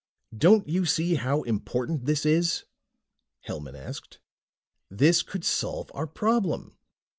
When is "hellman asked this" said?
3.47-5.21